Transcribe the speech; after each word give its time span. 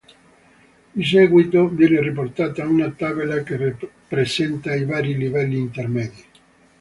Di 0.91 1.03
seguito 1.05 1.67
viene 1.69 2.01
riportata 2.01 2.65
una 2.67 2.89
tabella 2.89 3.43
che 3.43 3.77
presenta 4.07 4.73
i 4.73 4.83
vari 4.83 5.15
livelli 5.15 5.59
intermedi. 5.59 6.25